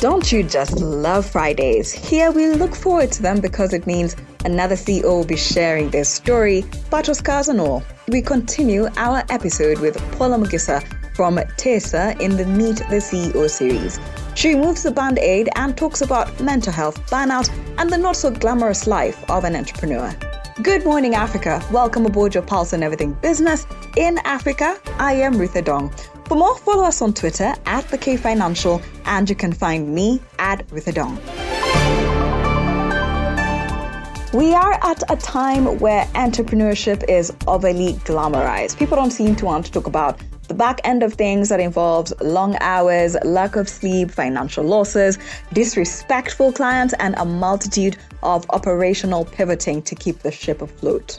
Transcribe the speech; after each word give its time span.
Don't 0.00 0.32
you 0.32 0.42
just 0.42 0.80
love 0.80 1.26
Fridays? 1.26 1.92
Here 1.92 2.30
we 2.30 2.48
look 2.48 2.74
forward 2.74 3.12
to 3.12 3.20
them 3.20 3.38
because 3.38 3.74
it 3.74 3.86
means 3.86 4.16
another 4.46 4.74
CEO 4.74 5.02
will 5.02 5.26
be 5.26 5.36
sharing 5.36 5.90
their 5.90 6.04
story, 6.04 6.64
battles, 6.88 7.18
scars 7.18 7.48
and 7.48 7.60
all. 7.60 7.82
We 8.08 8.22
continue 8.22 8.88
our 8.96 9.22
episode 9.28 9.78
with 9.80 9.98
Paula 10.12 10.38
Mugisa 10.38 10.82
from 11.14 11.36
TESA 11.36 12.18
in 12.18 12.38
the 12.38 12.46
Meet 12.46 12.78
the 12.88 12.96
CEO 12.96 13.50
series. 13.50 14.00
She 14.34 14.54
removes 14.54 14.84
the 14.84 14.90
band 14.90 15.18
aid 15.18 15.50
and 15.54 15.76
talks 15.76 16.00
about 16.00 16.40
mental 16.40 16.72
health, 16.72 16.98
burnout, 17.10 17.50
and 17.76 17.90
the 17.90 17.98
not 17.98 18.16
so 18.16 18.30
glamorous 18.30 18.86
life 18.86 19.22
of 19.30 19.44
an 19.44 19.54
entrepreneur. 19.54 20.16
Good 20.62 20.82
morning, 20.82 21.14
Africa. 21.14 21.62
Welcome 21.70 22.06
aboard 22.06 22.32
your 22.32 22.42
Pulse 22.42 22.72
and 22.72 22.82
Everything 22.82 23.12
Business. 23.20 23.66
In 23.98 24.16
Africa, 24.24 24.80
I 24.98 25.12
am 25.12 25.36
Ruth 25.36 25.56
Adong. 25.56 25.92
For 26.30 26.36
more, 26.36 26.56
follow 26.58 26.84
us 26.84 27.02
on 27.02 27.12
Twitter 27.12 27.54
at 27.66 27.88
the 27.88 27.98
K 27.98 28.16
Financial, 28.16 28.80
and 29.04 29.28
you 29.28 29.34
can 29.34 29.52
find 29.52 29.92
me 29.92 30.20
at 30.38 30.64
Ruth 30.70 30.86
Adong. 30.86 31.18
We 34.32 34.54
are 34.54 34.74
at 34.84 35.02
a 35.10 35.16
time 35.16 35.80
where 35.80 36.04
entrepreneurship 36.14 37.02
is 37.08 37.32
overly 37.48 37.94
glamorized. 38.04 38.78
People 38.78 38.94
don't 38.96 39.10
seem 39.10 39.34
to 39.34 39.44
want 39.44 39.66
to 39.66 39.72
talk 39.72 39.88
about 39.88 40.20
the 40.46 40.54
back 40.54 40.80
end 40.84 41.02
of 41.02 41.14
things 41.14 41.48
that 41.48 41.58
involves 41.58 42.12
long 42.20 42.56
hours, 42.60 43.16
lack 43.24 43.56
of 43.56 43.68
sleep, 43.68 44.12
financial 44.12 44.62
losses, 44.62 45.18
disrespectful 45.52 46.52
clients, 46.52 46.94
and 47.00 47.16
a 47.18 47.24
multitude 47.24 47.96
of 48.22 48.48
operational 48.50 49.24
pivoting 49.24 49.82
to 49.82 49.96
keep 49.96 50.20
the 50.20 50.30
ship 50.30 50.62
afloat. 50.62 51.18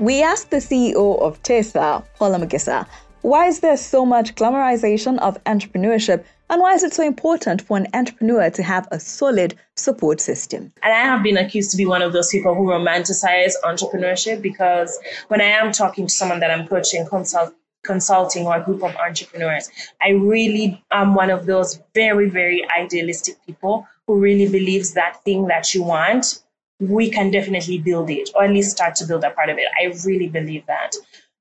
We 0.00 0.22
asked 0.22 0.50
the 0.50 0.56
CEO 0.56 1.20
of 1.20 1.40
TESA, 1.42 2.04
Paula 2.18 2.38
Mugisa, 2.38 2.86
why 3.24 3.46
is 3.46 3.60
there 3.60 3.78
so 3.78 4.04
much 4.04 4.34
glamorization 4.34 5.18
of 5.20 5.42
entrepreneurship 5.44 6.22
and 6.50 6.60
why 6.60 6.74
is 6.74 6.82
it 6.84 6.92
so 6.92 7.02
important 7.02 7.62
for 7.62 7.78
an 7.78 7.86
entrepreneur 7.94 8.50
to 8.50 8.62
have 8.62 8.86
a 8.90 9.00
solid 9.00 9.54
support 9.76 10.20
system? 10.20 10.70
And 10.82 10.92
I 10.92 11.00
have 11.00 11.22
been 11.22 11.38
accused 11.38 11.70
to 11.70 11.78
be 11.78 11.86
one 11.86 12.02
of 12.02 12.12
those 12.12 12.28
people 12.28 12.54
who 12.54 12.66
romanticize 12.66 13.52
entrepreneurship 13.64 14.42
because 14.42 14.98
when 15.28 15.40
I 15.40 15.46
am 15.46 15.72
talking 15.72 16.06
to 16.06 16.12
someone 16.12 16.40
that 16.40 16.50
I'm 16.50 16.68
coaching, 16.68 17.06
consult, 17.06 17.54
consulting 17.82 18.46
or 18.46 18.56
a 18.56 18.62
group 18.62 18.82
of 18.82 18.94
entrepreneurs. 18.96 19.70
I 20.02 20.10
really 20.10 20.84
am 20.90 21.14
one 21.14 21.30
of 21.30 21.46
those 21.46 21.80
very, 21.94 22.28
very 22.28 22.66
idealistic 22.78 23.36
people 23.46 23.88
who 24.06 24.20
really 24.20 24.50
believes 24.52 24.92
that 24.94 25.24
thing 25.24 25.46
that 25.46 25.74
you 25.74 25.82
want, 25.82 26.42
we 26.80 27.10
can 27.10 27.30
definitely 27.30 27.78
build 27.78 28.10
it, 28.10 28.28
or 28.34 28.44
at 28.44 28.50
least 28.50 28.70
start 28.70 28.96
to 28.96 29.06
build 29.06 29.24
a 29.24 29.30
part 29.30 29.48
of 29.48 29.56
it. 29.58 29.66
I 29.80 29.94
really 30.04 30.28
believe 30.28 30.66
that. 30.66 30.92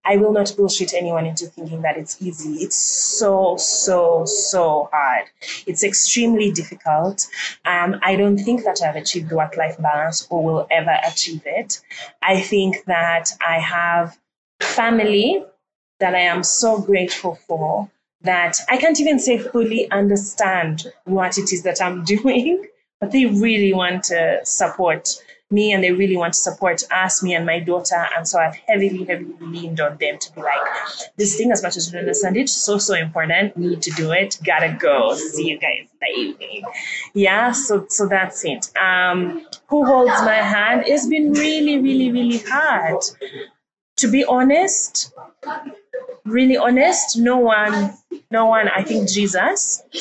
I 0.05 0.17
will 0.17 0.33
not 0.33 0.53
bullshit 0.57 0.93
anyone 0.93 1.25
into 1.25 1.45
thinking 1.47 1.81
that 1.83 1.97
it's 1.97 2.21
easy. 2.21 2.63
It's 2.63 2.75
so, 2.75 3.55
so, 3.57 4.25
so 4.25 4.89
hard. 4.91 5.25
It's 5.65 5.83
extremely 5.83 6.51
difficult. 6.51 7.25
Um, 7.65 7.99
I 8.03 8.15
don't 8.15 8.37
think 8.37 8.63
that 8.65 8.81
I've 8.81 8.95
achieved 8.95 9.31
work 9.31 9.55
life 9.57 9.77
balance 9.79 10.27
or 10.29 10.43
will 10.43 10.67
ever 10.69 10.97
achieve 11.05 11.43
it. 11.45 11.81
I 12.21 12.41
think 12.41 12.83
that 12.85 13.29
I 13.45 13.59
have 13.59 14.17
family 14.59 15.45
that 15.99 16.15
I 16.15 16.19
am 16.21 16.43
so 16.43 16.81
grateful 16.81 17.35
for 17.47 17.89
that 18.21 18.57
I 18.69 18.77
can't 18.77 18.99
even 18.99 19.19
say 19.19 19.37
fully 19.37 19.89
understand 19.91 20.87
what 21.05 21.37
it 21.37 21.53
is 21.53 21.63
that 21.63 21.81
I'm 21.81 22.03
doing, 22.15 22.65
but 22.99 23.11
they 23.11 23.25
really 23.25 23.73
want 23.73 24.03
to 24.05 24.39
support 24.43 25.09
me 25.53 25.71
and 25.71 25.83
they 25.83 25.91
really 25.91 26.17
want 26.17 26.33
to 26.33 26.39
support 26.39 26.83
us, 26.91 27.23
me 27.23 27.35
and 27.35 27.45
my 27.45 27.59
daughter. 27.59 28.07
And 28.17 28.27
so 28.27 28.39
I've 28.39 28.55
heavily, 28.55 29.05
heavily 29.05 29.35
leaned 29.39 29.79
on 29.79 29.97
them 29.97 30.17
to 30.17 30.33
be 30.33 30.41
like, 30.41 30.61
this 31.17 31.37
thing, 31.37 31.51
as 31.51 31.63
much 31.63 31.77
as 31.77 31.91
you 31.91 31.99
understand 31.99 32.35
it, 32.35 32.49
so, 32.49 32.77
so 32.77 32.95
important, 32.95 33.55
need 33.55 33.81
to 33.83 33.91
do 33.91 34.11
it, 34.11 34.37
gotta 34.43 34.75
go. 34.79 35.15
See 35.15 35.49
you 35.49 35.59
guys 35.59 35.87
in 35.91 35.97
the 36.01 36.19
evening. 36.19 36.63
Yeah, 37.13 37.51
so 37.51 37.85
so 37.89 38.07
that's 38.07 38.43
it. 38.43 38.75
Um, 38.77 39.45
who 39.67 39.85
holds 39.85 40.19
my 40.23 40.35
hand? 40.35 40.83
It's 40.87 41.07
been 41.07 41.31
really, 41.33 41.77
really, 41.79 42.11
really 42.11 42.39
hard. 42.39 43.01
To 43.97 44.11
be 44.11 44.25
honest, 44.25 45.13
really 46.25 46.57
honest, 46.57 47.17
no 47.17 47.37
one, 47.37 47.93
no 48.31 48.45
one. 48.45 48.69
I 48.69 48.83
think 48.83 49.09
Jesus. 49.09 49.81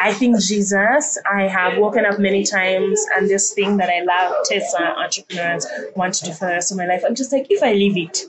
I 0.00 0.14
think 0.18 0.40
Jesus. 0.40 1.18
I 1.30 1.42
have 1.48 1.78
woken 1.78 2.04
up 2.04 2.18
many 2.18 2.44
times, 2.44 3.04
and 3.14 3.28
this 3.28 3.52
thing 3.52 3.76
that 3.78 3.88
I 3.88 4.02
love, 4.02 4.46
TESA 4.50 4.96
entrepreneurs 4.96 5.66
want 5.96 6.14
to 6.14 6.26
do 6.26 6.32
for 6.32 6.46
the 6.46 6.52
rest 6.52 6.72
of 6.72 6.78
my 6.78 6.86
life. 6.86 7.02
I'm 7.06 7.14
just 7.14 7.32
like, 7.32 7.46
if 7.50 7.62
I 7.62 7.72
leave 7.72 7.96
it, 7.96 8.24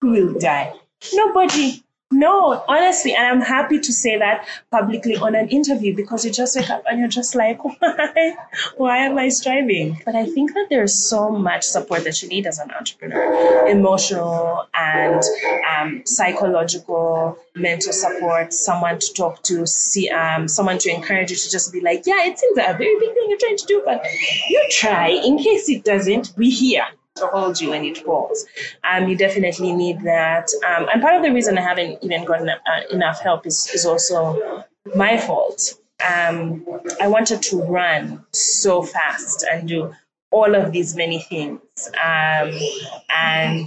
who 0.00 0.10
will 0.10 0.38
die? 0.38 0.74
Nobody. 1.12 1.82
No, 2.16 2.64
honestly, 2.66 3.14
and 3.14 3.26
I'm 3.26 3.42
happy 3.42 3.78
to 3.78 3.92
say 3.92 4.18
that 4.18 4.48
publicly 4.70 5.18
on 5.18 5.34
an 5.34 5.48
interview 5.50 5.94
because 5.94 6.24
you 6.24 6.30
just 6.30 6.56
wake 6.56 6.70
up 6.70 6.82
and 6.86 6.98
you're 6.98 7.08
just 7.08 7.34
like, 7.34 7.62
why? 7.78 8.36
Why 8.78 8.96
am 8.98 9.18
I 9.18 9.28
striving? 9.28 10.00
But 10.02 10.16
I 10.16 10.24
think 10.24 10.54
that 10.54 10.68
there's 10.70 10.94
so 10.94 11.28
much 11.30 11.64
support 11.64 12.04
that 12.04 12.22
you 12.22 12.28
need 12.30 12.46
as 12.46 12.58
an 12.58 12.70
entrepreneur 12.70 13.66
emotional 13.66 14.66
and 14.72 15.22
um, 15.70 16.06
psychological, 16.06 17.36
mental 17.54 17.92
support, 17.92 18.54
someone 18.54 18.98
to 18.98 19.12
talk 19.12 19.42
to, 19.42 19.66
see, 19.66 20.08
um, 20.08 20.48
someone 20.48 20.78
to 20.78 20.88
encourage 20.88 21.30
you 21.30 21.36
to 21.36 21.50
just 21.50 21.70
be 21.70 21.82
like, 21.82 22.06
yeah, 22.06 22.24
it 22.24 22.38
seems 22.38 22.56
like 22.56 22.74
a 22.74 22.78
very 22.78 22.98
big 22.98 23.12
thing 23.12 23.26
you're 23.28 23.38
trying 23.38 23.58
to 23.58 23.66
do, 23.66 23.82
but 23.84 24.02
you 24.48 24.66
try. 24.70 25.08
In 25.08 25.36
case 25.36 25.68
it 25.68 25.84
doesn't, 25.84 26.32
we 26.38 26.48
here 26.48 26.86
to 27.16 27.26
hold 27.26 27.60
you 27.60 27.70
when 27.70 27.84
it 27.84 27.98
falls. 27.98 28.46
Um, 28.84 29.08
you 29.08 29.16
definitely 29.16 29.72
need 29.72 30.00
that. 30.02 30.48
Um, 30.66 30.88
and 30.92 31.02
part 31.02 31.16
of 31.16 31.22
the 31.22 31.32
reason 31.32 31.58
I 31.58 31.62
haven't 31.62 32.02
even 32.02 32.24
gotten 32.24 32.48
uh, 32.48 32.56
enough 32.90 33.20
help 33.20 33.46
is, 33.46 33.68
is 33.74 33.84
also 33.84 34.64
my 34.94 35.18
fault. 35.18 35.74
Um, 36.06 36.66
I 37.00 37.08
wanted 37.08 37.42
to 37.42 37.62
run 37.62 38.24
so 38.32 38.82
fast 38.82 39.44
and 39.50 39.68
do 39.68 39.94
all 40.30 40.54
of 40.54 40.72
these 40.72 40.94
many 40.94 41.20
things. 41.20 41.60
Um, 42.04 42.52
and 43.14 43.66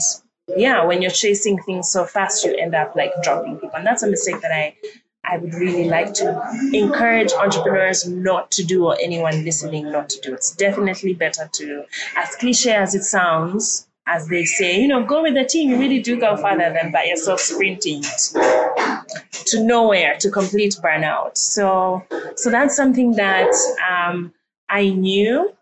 yeah, 0.55 0.83
when 0.85 1.01
you're 1.01 1.11
chasing 1.11 1.61
things 1.63 1.89
so 1.89 2.05
fast, 2.05 2.45
you 2.45 2.55
end 2.55 2.75
up 2.75 2.95
like 2.95 3.11
dropping 3.23 3.55
people. 3.55 3.75
And 3.75 3.85
that's 3.85 4.03
a 4.03 4.07
mistake 4.07 4.41
that 4.41 4.51
I 4.51 4.75
I 5.24 5.38
would 5.38 5.53
really 5.53 5.88
like 5.90 6.13
to 6.16 6.41
encourage 6.74 7.31
entrepreneurs 7.34 8.07
not 8.07 8.52
to 8.52 8.63
do 8.63 8.85
or 8.85 8.97
anyone 9.02 9.44
listening 9.44 9.91
not 9.91 10.09
to 10.09 10.22
do. 10.22 10.34
It's 10.34 10.56
definitely 10.56 11.13
better 11.13 11.50
to, 11.53 11.85
as 12.16 12.35
cliche 12.35 12.72
as 12.72 12.96
it 12.96 13.03
sounds, 13.03 13.88
as 14.08 14.28
they 14.28 14.46
say, 14.46 14.79
you 14.81 14.88
know, 14.88 15.03
go 15.03 15.22
with 15.22 15.35
the 15.35 15.46
team. 15.46 15.69
You 15.69 15.78
really 15.78 16.02
do 16.02 16.19
go 16.19 16.35
farther 16.35 16.74
than 16.74 16.91
by 16.91 17.03
yourself 17.03 17.41
sprinting 17.41 18.02
to 18.02 19.63
nowhere 19.63 20.18
to 20.19 20.31
complete 20.31 20.75
burnout. 20.84 21.38
So, 21.38 22.03
so 22.35 22.50
that's 22.50 22.75
something 22.75 23.13
that 23.13 23.52
um, 23.88 24.34
I 24.68 24.90
knew 24.90 25.53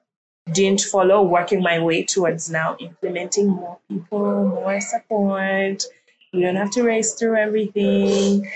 didn't 0.54 0.82
follow, 0.82 1.24
working 1.24 1.62
my 1.62 1.80
way 1.80 2.04
towards 2.04 2.50
now 2.50 2.78
implementing 2.80 3.48
more 3.48 3.80
people, 3.90 4.46
more 4.48 4.80
support. 4.80 5.84
You 6.32 6.42
don't 6.42 6.56
have 6.56 6.72
to 6.72 6.84
race 6.84 7.16
through 7.16 7.36
everything 7.36 8.50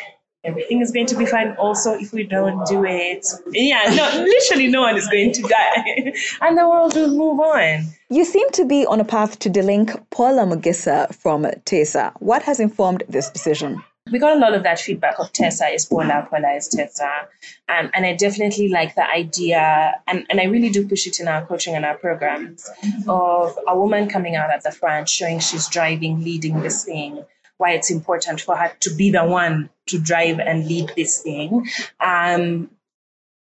everything 0.43 0.81
is 0.81 0.91
going 0.91 1.05
to 1.07 1.15
be 1.15 1.25
fine. 1.25 1.51
Also 1.57 1.93
if 1.93 2.13
we 2.13 2.23
don't 2.23 2.65
do 2.67 2.83
it 2.85 3.25
yeah 3.51 3.83
no 3.95 4.23
literally 4.23 4.67
no 4.67 4.81
one 4.81 4.97
is 4.97 5.07
going 5.07 5.31
to 5.33 5.41
die. 5.43 6.13
And 6.41 6.57
the 6.57 6.67
world 6.67 6.95
will 6.95 7.09
move 7.09 7.39
on. 7.39 7.85
You 8.09 8.25
seem 8.25 8.49
to 8.51 8.65
be 8.65 8.85
on 8.85 8.99
a 8.99 9.05
path 9.05 9.39
to 9.39 9.49
delink 9.49 9.89
paula 10.09 10.43
mugisa 10.45 11.13
from 11.15 11.43
tesa 11.65 12.13
what 12.19 12.43
has 12.43 12.59
informed 12.59 13.03
this 13.07 13.29
decision? 13.29 13.83
We 14.11 14.17
got 14.17 14.35
a 14.35 14.39
lot 14.39 14.53
of 14.53 14.63
that 14.63 14.79
feedback 14.79 15.19
of 15.19 15.31
TESA 15.31 15.73
is 15.75 15.85
Paula, 15.85 16.27
Paula 16.29 16.53
is 16.53 16.67
TESA. 16.67 17.27
Um, 17.69 17.91
and 17.93 18.05
I 18.05 18.13
definitely 18.15 18.67
like 18.67 18.95
the 18.95 19.07
idea, 19.07 20.01
and, 20.07 20.25
and 20.29 20.41
I 20.41 20.45
really 20.45 20.69
do 20.69 20.87
push 20.87 21.05
it 21.05 21.19
in 21.19 21.27
our 21.27 21.45
coaching 21.45 21.75
and 21.75 21.85
our 21.85 21.95
programs, 21.95 22.67
of 23.07 23.57
a 23.67 23.77
woman 23.77 24.09
coming 24.09 24.35
out 24.35 24.49
at 24.49 24.63
the 24.63 24.71
front, 24.71 25.07
showing 25.07 25.39
she's 25.39 25.67
driving, 25.69 26.23
leading 26.23 26.61
this 26.61 26.83
thing, 26.83 27.23
why 27.61 27.71
it's 27.71 27.91
important 27.91 28.41
for 28.41 28.55
her 28.57 28.73
to 28.79 28.89
be 28.95 29.11
the 29.11 29.23
one 29.23 29.69
to 29.87 29.99
drive 29.99 30.39
and 30.39 30.67
lead 30.67 30.91
this 30.95 31.21
thing. 31.21 31.67
Um, 31.99 32.71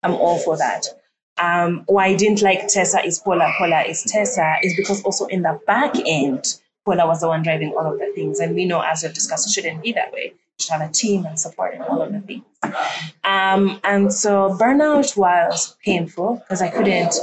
I'm 0.01 0.13
all 0.13 0.39
for 0.39 0.57
that. 0.57 0.85
Um, 1.37 1.83
why 1.87 2.05
I 2.05 2.15
didn't 2.15 2.41
like 2.41 2.61
TESA 2.61 3.05
is 3.05 3.19
Paula, 3.19 3.53
Paula 3.57 3.81
is 3.81 4.05
TESA 4.05 4.63
is 4.63 4.73
because 4.77 5.03
also 5.03 5.25
in 5.25 5.41
the 5.41 5.59
back 5.67 5.93
end, 6.05 6.61
Paula 6.85 7.05
was 7.05 7.19
the 7.19 7.27
one 7.27 7.43
driving 7.43 7.73
all 7.73 7.91
of 7.91 7.99
the 7.99 8.11
things. 8.15 8.39
And 8.39 8.55
we 8.55 8.63
know, 8.63 8.79
as 8.79 9.03
we've 9.03 9.13
discussed, 9.13 9.47
it 9.49 9.51
shouldn't 9.51 9.83
be 9.83 9.91
that 9.91 10.13
way. 10.13 10.33
You 10.33 10.63
should 10.63 10.71
have 10.71 10.89
a 10.89 10.93
team 10.93 11.25
and 11.25 11.37
support 11.37 11.73
and 11.73 11.83
all 11.83 12.01
of 12.01 12.13
the 12.13 12.21
things. 12.21 12.45
Um, 13.25 13.81
and 13.83 14.13
so 14.13 14.55
burnout 14.57 15.17
was 15.17 15.75
painful 15.83 16.35
because 16.35 16.61
I 16.61 16.69
couldn't 16.69 17.15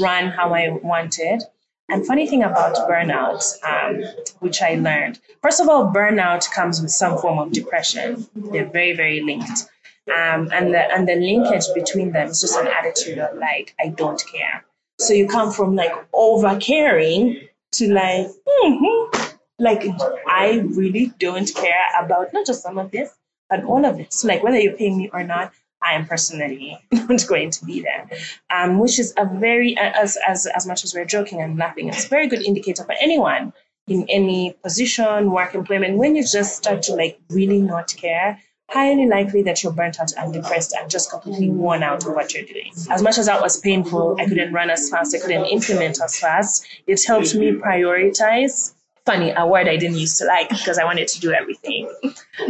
run 0.00 0.30
how 0.30 0.52
I 0.52 0.70
wanted. 0.82 1.44
And 1.90 2.06
funny 2.06 2.26
thing 2.26 2.44
about 2.44 2.76
burnout, 2.88 3.42
um, 3.64 4.04
which 4.38 4.62
I 4.62 4.76
learned, 4.76 5.18
first 5.42 5.60
of 5.60 5.68
all, 5.68 5.92
burnout 5.92 6.50
comes 6.52 6.80
with 6.80 6.92
some 6.92 7.18
form 7.18 7.38
of 7.38 7.52
depression. 7.52 8.26
They're 8.34 8.70
very, 8.70 8.94
very 8.94 9.20
linked. 9.22 9.68
Um, 10.08 10.48
and 10.52 10.72
the 10.74 10.90
and 10.92 11.06
the 11.06 11.14
linkage 11.14 11.66
between 11.74 12.12
them 12.12 12.28
is 12.28 12.40
just 12.40 12.58
an 12.58 12.66
attitude 12.66 13.18
of 13.18 13.36
like 13.36 13.74
I 13.78 13.88
don't 13.88 14.22
care. 14.32 14.64
So 14.98 15.14
you 15.14 15.28
come 15.28 15.52
from 15.52 15.76
like 15.76 15.92
over 16.12 16.58
caring 16.58 17.48
to 17.72 17.92
like 17.92 18.26
mm-hmm, 18.26 19.34
like 19.58 19.84
I 20.26 20.64
really 20.74 21.12
don't 21.18 21.52
care 21.54 21.86
about 22.00 22.32
not 22.32 22.46
just 22.46 22.62
some 22.62 22.78
of 22.78 22.90
this, 22.90 23.10
but 23.48 23.64
all 23.64 23.84
of. 23.84 24.00
So 24.08 24.26
like 24.28 24.42
whether 24.42 24.58
you're 24.58 24.76
paying 24.76 24.96
me 24.96 25.10
or 25.12 25.22
not, 25.22 25.52
I 25.90 25.94
am 25.94 26.06
personally 26.06 26.78
not 26.92 27.26
going 27.26 27.50
to 27.50 27.64
be 27.64 27.80
there, 27.82 28.08
um, 28.50 28.78
which 28.78 28.98
is 28.98 29.12
a 29.16 29.24
very 29.26 29.76
as 29.76 30.16
as 30.26 30.46
as 30.46 30.66
much 30.66 30.84
as 30.84 30.94
we're 30.94 31.04
joking 31.04 31.40
and 31.40 31.58
laughing, 31.58 31.88
it's 31.88 32.04
a 32.04 32.08
very 32.08 32.28
good 32.28 32.42
indicator 32.42 32.84
for 32.84 32.94
anyone 33.00 33.52
in 33.88 34.06
any 34.08 34.54
position, 34.62 35.32
work 35.32 35.54
employment. 35.54 35.98
When 35.98 36.14
you 36.14 36.22
just 36.22 36.56
start 36.56 36.82
to 36.82 36.94
like 36.94 37.18
really 37.28 37.60
not 37.60 37.92
care, 37.96 38.38
highly 38.68 39.06
likely 39.06 39.42
that 39.42 39.62
you're 39.62 39.72
burnt 39.72 39.98
out 40.00 40.12
and 40.16 40.32
depressed 40.32 40.72
and 40.78 40.88
just 40.88 41.10
completely 41.10 41.50
worn 41.50 41.82
out 41.82 42.06
of 42.06 42.14
what 42.14 42.32
you're 42.32 42.44
doing. 42.44 42.70
As 42.88 43.02
much 43.02 43.18
as 43.18 43.26
that 43.26 43.42
was 43.42 43.58
painful, 43.58 44.16
I 44.20 44.26
couldn't 44.26 44.52
run 44.52 44.70
as 44.70 44.88
fast, 44.88 45.14
I 45.14 45.18
couldn't 45.18 45.46
implement 45.46 46.00
as 46.00 46.18
fast. 46.20 46.66
It 46.86 47.04
helped 47.04 47.34
me 47.34 47.50
prioritize. 47.52 48.74
Funny, 49.10 49.32
a 49.36 49.44
word 49.44 49.66
I 49.66 49.76
didn't 49.76 49.98
used 49.98 50.18
to 50.18 50.24
like 50.24 50.50
because 50.50 50.78
I 50.78 50.84
wanted 50.84 51.08
to 51.08 51.18
do 51.18 51.32
everything. 51.32 51.92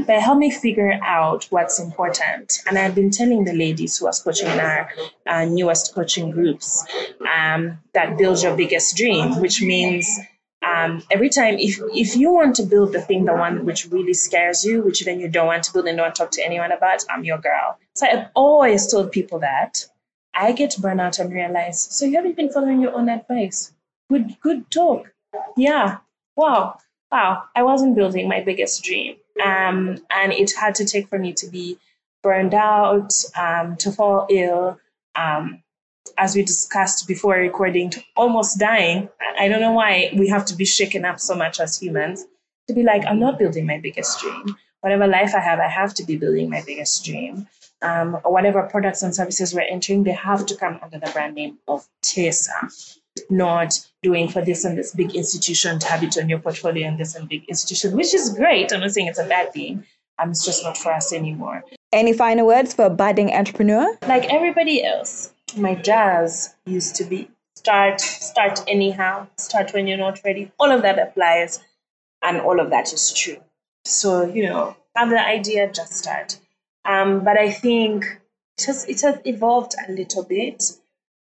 But 0.07 0.17
it 0.17 0.21
helped 0.21 0.41
me 0.41 0.51
figure 0.51 0.93
out 1.03 1.47
what's 1.49 1.81
important. 1.81 2.59
And 2.67 2.77
I've 2.77 2.95
been 2.95 3.11
telling 3.11 3.45
the 3.45 3.55
ladies 3.55 3.97
who 3.97 4.05
are 4.05 4.13
coaching 4.23 4.47
in 4.47 4.61
our 4.61 4.91
uh, 5.27 5.47
newest 5.47 5.95
coaching 5.95 6.31
groups 6.31 6.85
um, 7.35 7.79
that 7.95 8.19
build 8.19 8.43
your 8.43 8.55
biggest 8.55 8.95
dream, 8.95 9.41
which 9.41 9.63
means 9.63 10.07
um, 10.63 11.03
every 11.11 11.31
time 11.31 11.57
if 11.59 11.81
if 11.95 12.15
you 12.15 12.31
want 12.31 12.57
to 12.57 12.65
build 12.65 12.93
the 12.93 13.01
thing 13.01 13.25
the 13.25 13.33
one 13.33 13.65
which 13.65 13.87
really 13.87 14.13
scares 14.13 14.63
you 14.63 14.83
which 14.83 15.03
then 15.07 15.19
you 15.19 15.29
don't 15.29 15.47
want 15.47 15.65
to 15.65 15.73
build 15.73 15.87
and 15.87 15.97
don't 15.97 16.15
talk 16.15 16.31
to 16.33 16.45
anyone 16.45 16.73
about 16.73 17.03
i'm 17.09 17.25
your 17.25 17.39
girl. 17.39 17.79
So 17.95 18.07
i've 18.07 18.27
always 18.35 18.87
told 18.87 19.13
people 19.13 19.39
that. 19.39 19.87
I 20.35 20.53
get 20.53 20.73
burnout 20.73 21.19
and 21.21 21.33
realize 21.33 21.81
so 21.81 22.05
you 22.05 22.17
haven't 22.17 22.37
been 22.37 22.53
following 22.53 22.83
your 22.83 22.95
own 22.95 23.09
advice. 23.09 23.73
Good 24.11 24.37
good 24.43 24.71
talk. 24.71 25.11
Yeah 25.57 26.01
wow 26.37 26.77
wow 27.11 27.45
i 27.55 27.63
wasn't 27.63 27.95
building 27.95 28.29
my 28.29 28.41
biggest 28.41 28.83
dream 28.83 29.17
um, 29.45 29.99
and 30.11 30.33
it 30.33 30.53
had 30.53 30.75
to 30.77 30.85
take 30.85 31.09
for 31.09 31.19
me 31.19 31.33
to 31.35 31.49
be 31.49 31.79
burned 32.23 32.55
out 32.55 33.13
um, 33.39 33.77
to 33.77 33.91
fall 33.91 34.27
ill 34.31 34.79
um, 35.17 35.63
as 36.19 36.35
we 36.35 36.43
discussed 36.43 37.07
before 37.09 37.35
recording, 37.35 37.91
to 37.91 38.03
almost 38.17 38.59
dying. 38.59 39.09
I 39.39 39.49
don't 39.49 39.61
know 39.61 39.73
why 39.73 40.13
we 40.17 40.29
have 40.29 40.45
to 40.47 40.55
be 40.55 40.65
shaken 40.65 41.05
up 41.05 41.21
so 41.21 41.35
much 41.35 41.61
as 41.61 41.81
humans 41.81 42.25
to 42.69 42.75
be 42.75 42.83
like, 42.83 43.05
I'm 43.07 43.19
not 43.19 43.39
building 43.39 43.67
my 43.67 43.79
biggest 43.79 44.21
dream. 44.21 44.57
Whatever 44.81 45.07
life 45.07 45.35
I 45.35 45.41
have, 45.41 45.59
I 45.59 45.69
have 45.69 45.95
to 45.95 46.05
be 46.05 46.17
building 46.17 46.51
my 46.51 46.63
biggest 46.65 47.05
dream. 47.05 47.49
Um, 47.83 48.19
or 48.25 48.33
whatever 48.33 48.63
products 48.65 49.03
and 49.03 49.15
services 49.15 49.55
we're 49.55 49.63
entering, 49.63 50.05
they 50.05 50.13
have 50.13 50.45
to 50.47 50.57
come 50.57 50.79
under 50.83 50.99
the 50.99 51.11
brand 51.13 51.35
name 51.35 51.59
of 51.67 51.89
TESA, 52.03 52.99
not 53.31 53.81
doing 54.03 54.29
for 54.29 54.43
this 54.45 54.65
and 54.65 54.79
this 54.79 54.95
big 54.95 55.15
institution 55.15 55.79
to 55.79 55.87
have 55.87 56.03
it 56.03 56.17
on 56.19 56.29
your 56.29 56.39
portfolio 56.39 56.87
and 56.87 56.99
this 56.99 57.15
and 57.15 57.29
big 57.29 57.45
institution, 57.49 57.97
which 57.97 58.15
is 58.15 58.33
great. 58.35 58.73
I'm 58.73 58.81
not 58.81 58.93
saying 58.93 59.09
it's 59.09 59.19
a 59.19 59.27
bad 59.27 59.53
thing. 59.53 59.85
Um, 60.19 60.31
it's 60.31 60.45
just 60.45 60.65
not 60.65 60.77
for 60.77 60.93
us 60.93 61.13
anymore. 61.13 61.65
Any 61.93 62.13
final 62.13 62.47
words 62.47 62.75
for 62.75 62.87
a 62.87 62.91
budding 62.91 63.33
entrepreneur? 63.33 63.97
Like 64.07 64.33
everybody 64.33 64.85
else, 64.85 65.33
my 65.57 65.75
jazz 65.75 66.55
used 66.67 66.97
to 66.97 67.05
be 67.05 67.31
start 67.61 68.01
start 68.01 68.63
anyhow 68.67 69.27
start 69.37 69.75
when 69.75 69.87
you're 69.87 69.99
not 69.99 70.19
ready 70.25 70.51
all 70.59 70.71
of 70.71 70.81
that 70.81 70.99
applies 70.99 71.61
and 72.23 72.41
all 72.41 72.59
of 72.59 72.71
that 72.71 72.91
is 72.91 73.13
true 73.13 73.37
so 73.85 74.25
you 74.25 74.45
know 74.49 74.75
have 74.97 75.11
the 75.11 75.21
idea 75.21 75.71
just 75.71 75.93
start 75.93 76.39
um, 76.87 77.23
but 77.23 77.37
i 77.37 77.51
think 77.51 78.05
it 78.57 78.65
has, 78.65 78.89
it 78.89 79.03
has 79.03 79.19
evolved 79.27 79.75
a 79.87 79.93
little 79.93 80.23
bit 80.23 80.73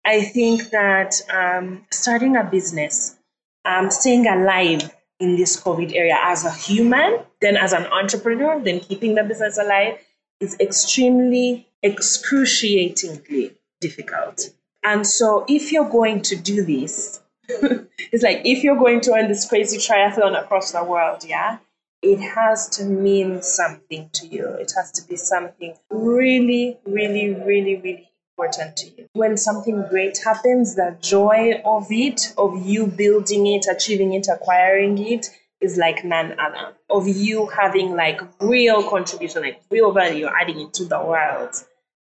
i 0.07 0.21
think 0.21 0.69
that 0.71 1.13
um, 1.31 1.85
starting 1.91 2.35
a 2.35 2.43
business 2.43 3.17
um, 3.65 3.91
staying 3.91 4.25
alive 4.27 4.89
in 5.19 5.35
this 5.35 5.61
covid 5.61 5.93
area 5.93 6.17
as 6.21 6.45
a 6.45 6.51
human 6.51 7.19
then 7.41 7.55
as 7.55 7.73
an 7.73 7.85
entrepreneur 7.87 8.59
then 8.59 8.79
keeping 8.79 9.15
the 9.15 9.23
business 9.23 9.57
alive 9.57 9.99
is 10.39 10.55
extremely 10.59 11.67
excruciatingly 11.83 13.53
difficult. 13.81 14.49
And 14.83 15.05
so 15.05 15.45
if 15.47 15.71
you're 15.71 15.89
going 15.89 16.21
to 16.23 16.35
do 16.35 16.63
this, 16.63 17.21
it's 17.47 18.23
like 18.23 18.41
if 18.45 18.63
you're 18.63 18.77
going 18.77 19.01
to 19.01 19.11
run 19.11 19.27
this 19.27 19.47
crazy 19.47 19.77
triathlon 19.77 20.39
across 20.39 20.71
the 20.71 20.83
world, 20.83 21.23
yeah, 21.25 21.57
it 22.01 22.19
has 22.19 22.69
to 22.69 22.85
mean 22.85 23.41
something 23.41 24.09
to 24.13 24.27
you. 24.27 24.47
It 24.47 24.71
has 24.75 24.91
to 24.93 25.07
be 25.07 25.15
something 25.15 25.75
really, 25.89 26.77
really, 26.85 27.33
really, 27.33 27.75
really 27.77 28.09
important 28.37 28.77
to 28.77 28.89
you. 28.89 29.09
When 29.13 29.35
something 29.37 29.83
great 29.89 30.19
happens, 30.23 30.75
the 30.75 30.97
joy 31.01 31.61
of 31.65 31.87
it, 31.89 32.33
of 32.37 32.65
you 32.65 32.87
building 32.87 33.47
it, 33.47 33.65
achieving 33.69 34.13
it, 34.13 34.27
acquiring 34.31 34.97
it, 34.99 35.27
is 35.59 35.77
like 35.77 36.05
none 36.05 36.39
other. 36.39 36.75
Of 36.89 37.07
you 37.07 37.47
having 37.47 37.95
like 37.95 38.21
real 38.39 38.87
contribution, 38.87 39.41
like 39.41 39.61
real 39.71 39.91
value, 39.91 40.27
adding 40.27 40.59
it 40.61 40.73
to 40.75 40.85
the 40.85 40.99
world, 40.99 41.55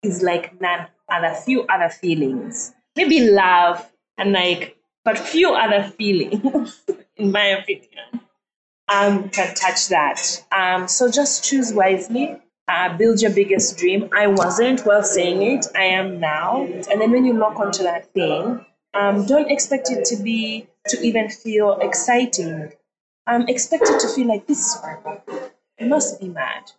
is 0.03 0.21
like 0.21 0.61
none 0.61 0.87
other. 1.09 1.33
few 1.33 1.63
other 1.63 1.89
feelings. 1.89 2.71
Maybe 2.95 3.31
love 3.31 3.89
and 4.17 4.31
like, 4.31 4.77
but 5.03 5.17
few 5.17 5.53
other 5.53 5.83
feelings, 5.97 6.79
in 7.15 7.31
my 7.31 7.45
opinion, 7.47 8.21
um, 8.87 9.29
can 9.29 9.55
touch 9.55 9.87
that. 9.87 10.21
Um, 10.51 10.87
so 10.87 11.09
just 11.09 11.43
choose 11.43 11.73
wisely. 11.73 12.37
Uh, 12.67 12.95
build 12.97 13.21
your 13.21 13.33
biggest 13.33 13.77
dream. 13.77 14.09
I 14.13 14.27
wasn't 14.27 14.81
while 14.81 15.03
saying 15.03 15.41
it. 15.41 15.65
I 15.75 15.85
am 15.85 16.19
now. 16.19 16.63
And 16.63 17.01
then 17.01 17.11
when 17.11 17.25
you 17.25 17.33
lock 17.33 17.59
onto 17.59 17.83
that 17.83 18.13
thing, 18.13 18.65
um, 18.93 19.25
don't 19.25 19.49
expect 19.51 19.89
it 19.91 20.05
to 20.05 20.21
be 20.21 20.67
to 20.87 20.99
even 21.01 21.29
feel 21.29 21.77
exciting. 21.81 22.71
Um, 23.27 23.45
expect 23.47 23.83
it 23.83 23.99
to 23.99 24.07
feel 24.07 24.27
like 24.27 24.47
this 24.47 24.59
is 24.59 24.81
work. 24.83 25.23
I 25.79 25.85
must 25.85 26.19
be 26.19 26.27
mad. 26.27 26.71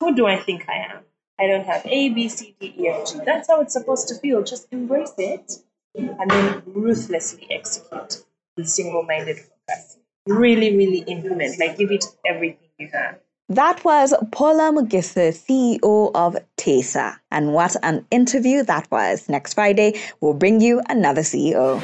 Who 0.00 0.14
do 0.14 0.26
I 0.26 0.36
think 0.36 0.68
I 0.68 0.76
am? 0.92 1.04
I 1.38 1.46
don't 1.46 1.64
have 1.64 1.84
A, 1.86 2.10
B, 2.10 2.28
C, 2.28 2.54
D, 2.60 2.74
E, 2.78 2.88
F, 2.88 3.12
G. 3.12 3.20
That's 3.24 3.48
how 3.48 3.60
it's 3.60 3.72
supposed 3.72 4.08
to 4.08 4.14
feel. 4.16 4.42
Just 4.42 4.68
embrace 4.72 5.14
it 5.18 5.52
and 5.94 6.30
then 6.30 6.62
ruthlessly 6.66 7.46
execute 7.50 8.24
with 8.56 8.68
single 8.68 9.02
minded 9.02 9.38
focus. 9.38 9.98
Really, 10.26 10.76
really 10.76 10.98
implement, 10.98 11.58
like 11.58 11.78
give 11.78 11.90
it 11.90 12.04
everything 12.26 12.68
you 12.78 12.88
have. 12.92 13.18
That 13.50 13.84
was 13.84 14.14
Paula 14.30 14.70
Mugisa, 14.72 15.32
CEO 15.34 16.12
of 16.14 16.36
TESA. 16.56 17.16
And 17.32 17.52
what 17.52 17.74
an 17.82 18.06
interview 18.12 18.62
that 18.62 18.88
was. 18.92 19.28
Next 19.28 19.54
Friday, 19.54 20.00
we'll 20.20 20.34
bring 20.34 20.60
you 20.60 20.80
another 20.88 21.22
CEO. 21.22 21.82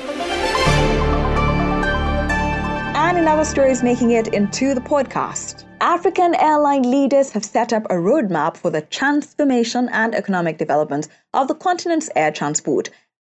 And 2.95 3.19
another 3.19 3.45
story 3.45 3.73
is 3.73 3.83
making 3.83 4.13
it 4.13 4.29
into 4.29 4.75
the 4.75 4.81
podcast. 4.81 5.65
African 5.81 6.37
airline 6.37 6.89
leaders 6.89 7.33
have 7.33 7.45
set 7.45 7.73
up 7.73 7.83
a 7.87 7.95
roadmap 7.95 8.57
for 8.57 8.71
the 8.71 8.83
transformation 8.83 9.89
and 9.89 10.15
economic 10.15 10.59
development 10.59 11.09
of 11.35 11.49
the 11.49 11.55
continent's 11.57 12.09
air 12.15 12.31
transport. 12.31 12.91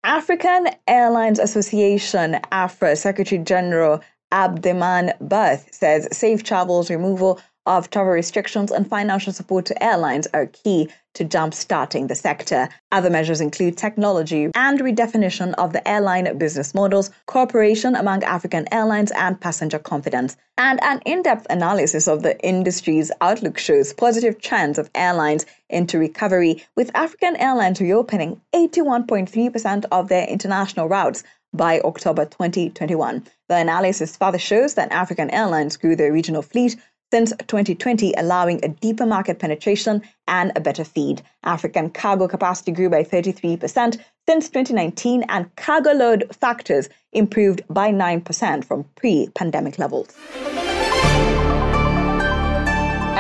African 0.05 0.69
Airlines 0.87 1.41
Association 1.41 2.39
AFRAA 2.53 2.97
Secretary 2.97 3.43
General 3.43 4.01
Abderahmane 4.33 5.19
Berthé 5.19 5.75
says 5.75 6.07
safe 6.17 6.45
travels 6.45 6.89
removal 6.89 7.41
of 7.71 7.89
travel 7.89 8.13
restrictions 8.13 8.73
and 8.73 8.91
financial 8.91 9.33
support 9.33 9.65
to 9.65 9.81
airlines 9.81 10.27
are 10.35 10.47
key 10.47 10.89
to 11.15 11.23
jump-starting 11.25 12.09
the 12.09 12.17
sector. 12.17 12.69
Other 12.91 13.11
measures 13.11 13.41
include 13.41 13.79
technology 13.79 14.51
and 14.57 14.81
redefinition 14.81 15.55
of 15.55 15.73
the 15.73 15.87
airline 15.89 16.37
business 16.37 16.75
models, 16.75 17.13
cooperation 17.27 17.95
among 17.95 18.25
African 18.25 18.67
airlines, 18.73 19.13
and 19.13 19.41
passenger 19.41 19.79
confidence. 19.79 20.37
And 20.59 20.83
an 20.83 21.01
in-depth 21.07 21.47
analysis 21.49 22.09
of 22.09 22.25
the 22.25 22.37
industry's 22.45 23.13
outlook 23.21 23.57
shows 23.57 23.93
positive 23.93 24.41
trends 24.41 24.77
of 24.77 24.91
airlines 24.97 25.47
into 25.69 25.97
recovery, 25.97 26.65
with 26.77 26.91
African 26.97 27.37
airlines 27.37 27.81
reopening 27.81 28.41
81.3% 28.53 29.85
of 29.93 30.09
their 30.09 30.27
international 30.27 30.89
routes 30.89 31.23
by 31.53 31.81
October 31.81 32.25
2021. 32.25 33.25
The 33.49 33.57
analysis 33.57 34.17
further 34.17 34.39
shows 34.39 34.75
that 34.75 34.93
African 34.93 35.31
airlines 35.31 35.77
grew 35.77 35.97
their 35.97 36.13
regional 36.13 36.43
fleet 36.43 36.77
since 37.11 37.33
2020, 37.49 38.15
allowing 38.17 38.65
a 38.65 38.69
deeper 38.69 39.07
market 39.07 39.39
penetration 39.39 40.03
and 40.29 40.53
a 40.57 40.61
better 40.61 40.85
feed. 40.85 41.23
African 41.45 41.91
cargo 41.91 42.29
capacity 42.29 42.73
grew 42.73 42.89
by 42.89 43.03
33% 43.03 43.99
since 44.29 44.49
2019, 44.49 45.25
and 45.29 45.55
cargo 45.57 45.93
load 45.93 46.25
factors 46.35 46.89
improved 47.13 47.63
by 47.69 47.91
9% 47.91 48.65
from 48.65 48.85
pre 48.95 49.29
pandemic 49.35 49.79
levels. 49.79 50.15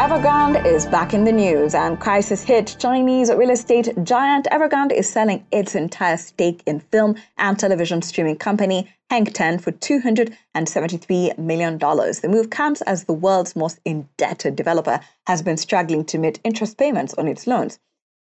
Evergrande 0.00 0.64
is 0.64 0.86
back 0.86 1.12
in 1.12 1.24
the 1.24 1.30
news 1.30 1.74
and 1.74 2.00
crisis 2.00 2.42
hit 2.42 2.74
Chinese 2.78 3.30
real 3.30 3.50
estate 3.50 3.90
giant 4.02 4.46
Evergrande 4.50 4.92
is 4.92 5.06
selling 5.06 5.44
its 5.52 5.74
entire 5.74 6.16
stake 6.16 6.62
in 6.64 6.80
film 6.80 7.16
and 7.36 7.58
television 7.58 8.00
streaming 8.00 8.36
company 8.36 8.90
HengTen 9.10 9.60
for 9.60 9.72
$273 9.72 11.36
million. 11.36 11.76
The 11.76 12.28
move 12.30 12.48
comes 12.48 12.80
as 12.80 13.04
the 13.04 13.12
world's 13.12 13.54
most 13.54 13.78
indebted 13.84 14.56
developer 14.56 15.00
has 15.26 15.42
been 15.42 15.58
struggling 15.58 16.06
to 16.06 16.16
meet 16.16 16.40
interest 16.44 16.78
payments 16.78 17.12
on 17.18 17.28
its 17.28 17.46
loans. 17.46 17.78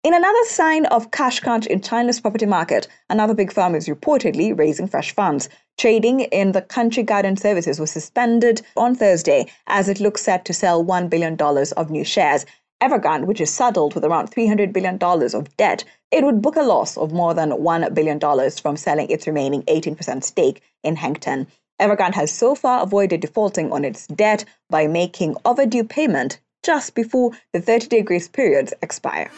In 0.09 0.15
another 0.15 0.45
sign 0.47 0.87
of 0.87 1.11
cash 1.11 1.41
crunch 1.41 1.67
in 1.67 1.83
China's 1.83 2.19
property 2.19 2.47
market, 2.47 2.89
another 3.11 3.35
big 3.35 3.53
firm 3.53 3.75
is 3.75 3.89
reportedly 3.89 4.59
raising 4.59 4.89
fresh 4.89 5.13
funds. 5.13 5.51
Trading 5.77 6.21
in 6.21 6.53
the 6.53 6.63
Country 6.63 7.03
Garden 7.03 7.37
Services 7.37 7.79
was 7.79 7.91
suspended 7.91 8.63
on 8.75 8.95
Thursday 8.95 9.53
as 9.67 9.87
it 9.87 10.01
looks 10.01 10.23
set 10.23 10.47
to 10.47 10.55
sell 10.55 10.83
$1 10.83 11.11
billion 11.11 11.37
of 11.77 11.91
new 11.91 12.05
shares. 12.05 12.47
Evergrande, 12.81 13.27
which 13.27 13.43
is 13.43 13.53
saddled 13.53 13.95
with 13.95 14.03
around 14.03 14.31
$300 14.31 14.73
billion 14.73 14.97
of 15.03 15.57
debt, 15.59 15.85
it 16.11 16.25
would 16.25 16.41
book 16.41 16.57
a 16.57 16.63
loss 16.63 16.97
of 16.97 17.13
more 17.13 17.35
than 17.35 17.51
$1 17.51 17.93
billion 17.93 18.19
from 18.53 18.79
selling 18.79 19.11
its 19.11 19.27
remaining 19.27 19.63
18% 19.65 20.25
stake 20.25 20.63
in 20.83 20.97
HengTen. 20.97 21.47
Evergrande 21.79 22.15
has 22.15 22.33
so 22.33 22.55
far 22.55 22.83
avoided 22.83 23.21
defaulting 23.21 23.71
on 23.73 23.85
its 23.85 24.07
debt 24.07 24.47
by 24.71 24.87
making 24.87 25.37
overdue 25.45 25.85
payment 25.85 26.41
just 26.65 26.95
before 26.95 27.33
the 27.53 27.61
30 27.61 27.89
day 27.89 28.01
grace 28.01 28.27
periods 28.27 28.73
expire. 28.81 29.31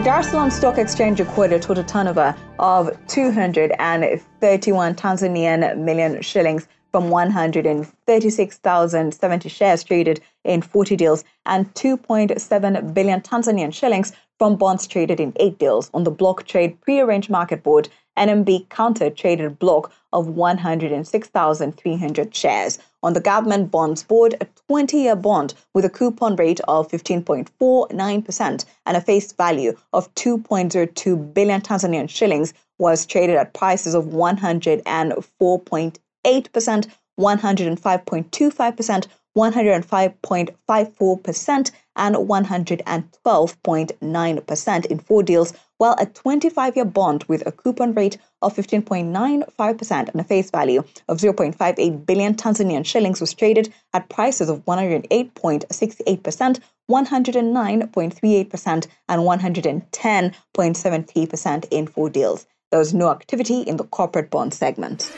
The 0.00 0.06
Dar 0.06 0.20
es 0.20 0.30
Salaam 0.30 0.50
Stock 0.50 0.78
Exchange 0.78 1.20
recorded 1.20 1.56
a 1.56 1.58
total 1.58 1.84
turnover 1.84 2.34
of 2.58 2.90
231 3.08 4.94
Tanzanian 4.94 5.78
million 5.78 6.22
shillings 6.22 6.66
from 6.90 7.10
136,070 7.10 9.48
shares 9.48 9.84
traded 9.84 10.22
in 10.44 10.62
40 10.62 10.96
deals 10.96 11.22
and 11.44 11.70
2.7 11.74 12.94
billion 12.94 13.20
Tanzanian 13.20 13.74
shillings 13.74 14.12
from 14.38 14.56
bonds 14.56 14.86
traded 14.86 15.20
in 15.20 15.34
eight 15.36 15.58
deals 15.58 15.90
on 15.92 16.04
the 16.04 16.10
block 16.10 16.46
trade 16.46 16.80
pre-arranged 16.80 17.28
market 17.28 17.62
board 17.62 17.90
NMB 18.18 18.68
counter 18.68 19.10
traded 19.10 19.58
block 19.58 19.92
of 20.12 20.26
106,300 20.26 22.34
shares. 22.34 22.78
On 23.02 23.12
the 23.12 23.20
government 23.20 23.70
bonds 23.70 24.02
board, 24.02 24.34
a 24.40 24.46
20 24.68 24.96
year 24.98 25.14
bond 25.16 25.54
with 25.74 25.84
a 25.84 25.90
coupon 25.90 26.34
rate 26.36 26.60
of 26.68 26.88
15.49% 26.88 28.64
and 28.86 28.96
a 28.96 29.00
face 29.00 29.32
value 29.32 29.76
of 29.92 30.14
2.02 30.14 31.34
billion 31.34 31.60
Tanzanian 31.60 32.08
shillings 32.08 32.54
was 32.78 33.04
traded 33.06 33.36
at 33.36 33.54
prices 33.54 33.94
of 33.94 34.06
104.8%, 34.06 36.86
105.25%, 37.18 39.06
105.54%, 39.36 41.70
and 41.96 42.14
112.9% 42.16 44.86
in 44.86 44.98
four 44.98 45.22
deals, 45.22 45.52
while 45.80 45.96
a 45.98 46.04
25 46.04 46.76
year 46.76 46.84
bond 46.84 47.24
with 47.24 47.42
a 47.46 47.52
coupon 47.52 47.94
rate 47.94 48.18
of 48.42 48.54
15.95% 48.54 50.10
and 50.10 50.20
a 50.20 50.24
face 50.24 50.50
value 50.50 50.84
of 51.08 51.16
0.58 51.16 52.04
billion 52.04 52.34
Tanzanian 52.34 52.84
shillings 52.84 53.18
was 53.18 53.32
traded 53.32 53.72
at 53.94 54.10
prices 54.10 54.50
of 54.50 54.62
108.68%, 54.66 56.60
109.38%, 56.90 58.86
and 59.08 59.22
110.70% 59.22 61.68
in 61.70 61.86
four 61.86 62.10
deals. 62.10 62.46
There 62.70 62.78
was 62.78 62.92
no 62.92 63.10
activity 63.10 63.62
in 63.62 63.78
the 63.78 63.84
corporate 63.84 64.30
bond 64.30 64.52
segment. 64.52 65.10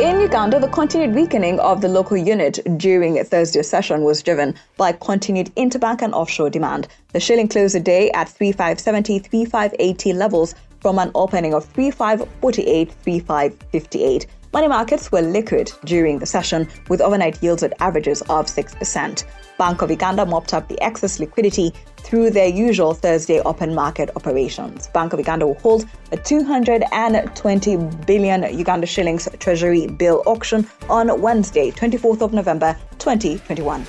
In 0.00 0.18
Uganda, 0.18 0.58
the 0.58 0.66
continued 0.66 1.14
weakening 1.14 1.60
of 1.60 1.82
the 1.82 1.88
local 1.88 2.16
unit 2.16 2.58
during 2.78 3.22
Thursday's 3.22 3.68
session 3.68 4.02
was 4.02 4.22
driven 4.22 4.54
by 4.78 4.92
continued 4.92 5.54
interbank 5.56 6.00
and 6.00 6.14
offshore 6.14 6.48
demand. 6.48 6.88
The 7.12 7.20
shilling 7.20 7.48
closed 7.48 7.74
the 7.74 7.80
day 7.80 8.10
at 8.12 8.30
3570, 8.30 9.18
3580 9.18 10.12
levels 10.14 10.54
from 10.80 10.98
an 10.98 11.10
opening 11.14 11.54
of 11.54 11.64
3548, 11.64 12.92
3558. 12.92 14.26
Money 14.52 14.66
markets 14.66 15.12
were 15.12 15.22
liquid 15.22 15.70
during 15.84 16.18
the 16.18 16.26
session 16.26 16.66
with 16.88 17.00
overnight 17.00 17.40
yields 17.40 17.62
at 17.62 17.72
averages 17.80 18.20
of 18.22 18.46
6%. 18.46 19.24
Bank 19.58 19.82
of 19.82 19.90
Uganda 19.90 20.26
mopped 20.26 20.54
up 20.54 20.66
the 20.68 20.80
excess 20.82 21.20
liquidity 21.20 21.72
through 21.98 22.30
their 22.30 22.48
usual 22.48 22.94
Thursday 22.94 23.40
open 23.40 23.74
market 23.74 24.10
operations. 24.16 24.88
Bank 24.88 25.12
of 25.12 25.20
Uganda 25.20 25.46
will 25.46 25.54
hold 25.60 25.84
a 26.10 26.16
220 26.16 27.76
billion 28.06 28.58
Uganda 28.58 28.86
shillings 28.86 29.28
treasury 29.38 29.86
bill 29.86 30.22
auction 30.26 30.66
on 30.88 31.20
Wednesday, 31.20 31.70
24th 31.70 32.22
of 32.22 32.32
November 32.32 32.76
2021. 32.98 33.86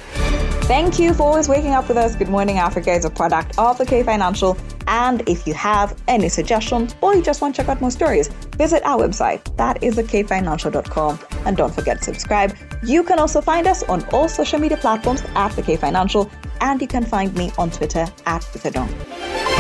Thank 0.72 1.00
you 1.00 1.14
for 1.14 1.24
always 1.24 1.50
waking 1.50 1.72
up 1.74 1.90
with 1.90 1.98
us. 1.98 2.16
Good 2.16 2.30
Morning 2.30 2.58
Africa 2.58 2.94
is 2.94 3.04
a 3.04 3.10
product 3.10 3.60
of 3.60 3.78
the 3.78 3.86
K 3.86 4.04
Financial. 4.04 4.56
And 4.88 5.22
if 5.28 5.46
you 5.46 5.54
have 5.54 6.02
any 6.08 6.30
suggestions 6.30 6.96
or 7.02 7.14
you 7.14 7.22
just 7.22 7.42
want 7.42 7.54
to 7.54 7.62
check 7.62 7.68
out 7.68 7.82
more 7.82 7.92
stories, 7.92 8.30
visit 8.56 8.82
our 8.86 8.98
website. 8.98 9.42
That 9.58 9.84
is 9.84 9.98
thekfinancial.com. 9.98 11.20
And 11.46 11.58
don't 11.58 11.76
forget 11.76 11.98
to 11.98 12.04
subscribe. 12.06 12.56
You 12.84 13.04
can 13.04 13.20
also 13.20 13.42
find 13.42 13.68
us 13.68 13.84
on 13.84 14.06
all 14.14 14.30
social 14.30 14.60
media 14.60 14.78
platforms 14.78 15.24
at 15.36 15.52
the 15.58 15.62
K 15.62 15.76
Financial. 15.76 16.32
And 16.62 16.80
you 16.82 16.88
can 16.88 17.04
find 17.04 17.36
me 17.36 17.52
on 17.58 17.70
Twitter 17.70 18.08
at 18.26 18.42
Bitadong. 18.54 19.51